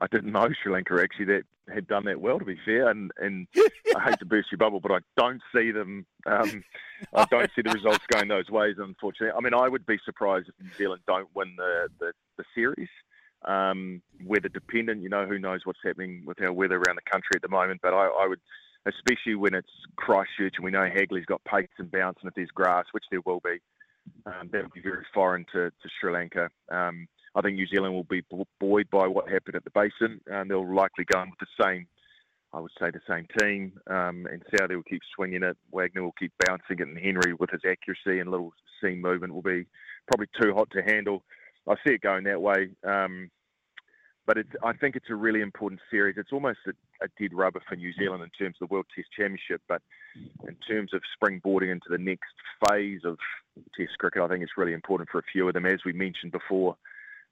I 0.00 0.06
didn't 0.06 0.32
know 0.32 0.48
Sri 0.62 0.72
Lanka 0.72 1.00
actually 1.02 1.24
that 1.26 1.42
had 1.72 1.86
done 1.86 2.04
that 2.04 2.20
well. 2.20 2.38
To 2.38 2.44
be 2.44 2.58
fair, 2.64 2.88
and 2.88 3.10
and 3.18 3.46
I 3.96 4.00
hate 4.00 4.18
to 4.20 4.24
burst 4.24 4.52
your 4.52 4.58
bubble, 4.58 4.80
but 4.80 4.92
I 4.92 4.98
don't 5.16 5.42
see 5.54 5.70
them. 5.70 6.06
Um, 6.26 6.62
I 7.14 7.24
don't 7.26 7.50
see 7.54 7.62
the 7.62 7.70
results 7.70 8.04
going 8.12 8.28
those 8.28 8.48
ways. 8.48 8.76
Unfortunately, 8.78 9.34
I 9.36 9.40
mean, 9.40 9.54
I 9.54 9.68
would 9.68 9.86
be 9.86 9.98
surprised 10.04 10.48
if 10.48 10.54
New 10.64 10.72
Zealand 10.76 11.02
don't 11.06 11.28
win 11.34 11.54
the 11.56 11.88
the, 11.98 12.12
the 12.36 12.44
series. 12.54 12.88
Um, 13.44 14.02
weather 14.24 14.48
dependent, 14.48 15.02
you 15.02 15.08
know, 15.08 15.26
who 15.26 15.38
knows 15.38 15.60
what's 15.64 15.78
happening 15.84 16.22
with 16.26 16.42
our 16.42 16.52
weather 16.52 16.76
around 16.76 16.96
the 16.96 17.10
country 17.10 17.30
at 17.36 17.42
the 17.42 17.48
moment. 17.48 17.80
But 17.82 17.94
I, 17.94 18.06
I 18.06 18.26
would, 18.26 18.40
especially 18.86 19.36
when 19.36 19.54
it's 19.54 19.70
Christchurch 19.96 20.54
and 20.56 20.64
we 20.64 20.70
know 20.70 20.88
Hagley's 20.92 21.26
got 21.26 21.42
pace 21.44 21.68
and 21.78 21.90
bounce, 21.90 22.18
and 22.20 22.28
if 22.28 22.34
there's 22.34 22.48
grass, 22.50 22.86
which 22.92 23.04
there 23.10 23.20
will 23.24 23.40
be, 23.44 23.58
um, 24.26 24.48
that 24.52 24.62
would 24.62 24.72
be 24.72 24.80
very 24.80 25.06
foreign 25.14 25.44
to, 25.52 25.70
to 25.70 25.88
Sri 26.00 26.12
Lanka. 26.12 26.50
Um, 26.70 27.06
I 27.34 27.40
think 27.40 27.54
New 27.54 27.66
Zealand 27.66 27.94
will 27.94 28.04
be 28.04 28.22
buoyed 28.58 28.90
by 28.90 29.06
what 29.06 29.30
happened 29.30 29.54
at 29.54 29.64
the 29.64 29.70
Basin, 29.70 30.20
and 30.26 30.50
they'll 30.50 30.74
likely 30.74 31.04
go 31.04 31.22
in 31.22 31.30
with 31.30 31.38
the 31.38 31.64
same, 31.64 31.86
I 32.52 32.58
would 32.58 32.72
say, 32.80 32.90
the 32.90 33.00
same 33.08 33.26
team. 33.40 33.72
Um, 33.86 34.26
and 34.30 34.42
Southee 34.52 34.74
will 34.74 34.82
keep 34.82 35.02
swinging 35.14 35.44
it. 35.44 35.56
Wagner 35.70 36.02
will 36.02 36.14
keep 36.18 36.32
bouncing 36.44 36.78
it, 36.80 36.88
and 36.88 36.98
Henry 36.98 37.34
with 37.34 37.50
his 37.50 37.60
accuracy 37.64 38.18
and 38.18 38.30
little 38.30 38.52
seam 38.82 39.00
movement 39.00 39.34
will 39.34 39.42
be 39.42 39.66
probably 40.08 40.26
too 40.40 40.54
hot 40.54 40.68
to 40.72 40.82
handle. 40.82 41.22
I 41.68 41.74
see 41.86 41.94
it 41.94 42.00
going 42.00 42.24
that 42.24 42.40
way. 42.40 42.70
Um, 42.84 43.30
but 44.28 44.36
I 44.62 44.74
think 44.74 44.94
it's 44.94 45.08
a 45.08 45.14
really 45.14 45.40
important 45.40 45.80
series. 45.90 46.16
It's 46.18 46.32
almost 46.32 46.58
a, 46.66 46.72
a, 47.02 47.08
dead 47.18 47.32
rubber 47.32 47.62
for 47.66 47.76
New 47.76 47.94
Zealand 47.94 48.22
in 48.22 48.28
terms 48.38 48.56
of 48.60 48.68
the 48.68 48.74
World 48.74 48.84
Test 48.94 49.08
Championship, 49.16 49.62
but 49.68 49.80
in 50.46 50.54
terms 50.68 50.92
of 50.92 51.00
springboarding 51.16 51.72
into 51.72 51.86
the 51.88 51.96
next 51.96 52.34
phase 52.68 53.00
of 53.06 53.16
Test 53.74 53.96
cricket, 53.98 54.20
I 54.20 54.28
think 54.28 54.42
it's 54.42 54.58
really 54.58 54.74
important 54.74 55.08
for 55.10 55.18
a 55.18 55.22
few 55.32 55.48
of 55.48 55.54
them, 55.54 55.64
as 55.64 55.80
we 55.86 55.94
mentioned 55.94 56.32
before, 56.32 56.76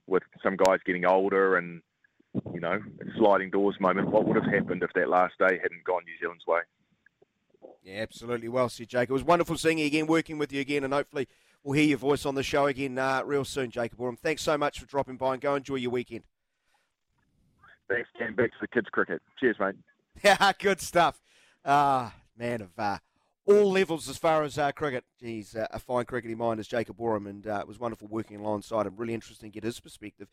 with 0.06 0.22
some 0.42 0.56
guys 0.56 0.78
getting 0.86 1.04
older 1.04 1.56
and 1.56 1.82
you 2.52 2.60
know 2.60 2.80
sliding 3.18 3.50
doors 3.50 3.76
moment. 3.78 4.10
What 4.10 4.26
would 4.26 4.42
have 4.42 4.52
happened 4.52 4.82
if 4.82 4.90
that 4.94 5.10
last 5.10 5.34
day 5.38 5.58
hadn't 5.62 5.84
gone 5.84 6.02
New 6.04 6.18
Zealand's 6.18 6.46
way? 6.46 6.60
Yeah, 7.84 8.00
absolutely. 8.00 8.48
Well 8.48 8.70
said, 8.70 8.88
Jake. 8.88 9.10
It 9.10 9.12
was 9.12 9.22
wonderful 9.22 9.58
seeing 9.58 9.78
you 9.78 9.86
again, 9.86 10.06
working 10.06 10.38
with 10.38 10.50
you 10.50 10.62
again, 10.62 10.82
and 10.82 10.94
hopefully 10.94 11.28
we'll 11.66 11.76
hear 11.76 11.88
your 11.88 11.98
voice 11.98 12.24
on 12.24 12.36
the 12.36 12.42
show 12.42 12.66
again 12.66 12.96
uh, 12.96 13.22
real 13.24 13.44
soon, 13.44 13.70
Jacob 13.70 14.00
Oram. 14.00 14.16
Thanks 14.16 14.42
so 14.42 14.56
much 14.56 14.78
for 14.78 14.86
dropping 14.86 15.16
by 15.16 15.34
and 15.34 15.42
go 15.42 15.56
enjoy 15.56 15.74
your 15.74 15.90
weekend. 15.90 16.22
Thanks, 17.88 18.08
Ken. 18.16 18.34
Back 18.34 18.52
to 18.52 18.56
the 18.60 18.68
kids' 18.68 18.88
cricket. 18.90 19.20
Cheers, 19.38 19.56
mate. 19.58 19.74
Yeah, 20.24 20.52
good 20.58 20.80
stuff. 20.80 21.20
Uh, 21.64 22.10
man 22.38 22.60
of 22.60 22.70
uh, 22.78 22.98
all 23.46 23.70
levels 23.72 24.08
as 24.08 24.16
far 24.16 24.44
as 24.44 24.58
uh, 24.58 24.70
cricket. 24.72 25.04
He's 25.20 25.56
uh, 25.56 25.66
a 25.72 25.78
fine 25.78 26.04
cricketing 26.04 26.38
mind 26.38 26.60
as 26.60 26.68
Jacob 26.68 27.00
Oram, 27.00 27.26
and 27.26 27.46
uh, 27.46 27.58
it 27.60 27.68
was 27.68 27.80
wonderful 27.80 28.08
working 28.08 28.38
alongside 28.38 28.86
him. 28.86 28.94
Really 28.96 29.14
interesting 29.14 29.50
to 29.50 29.54
get 29.54 29.64
his 29.64 29.80
perspective. 29.80 30.28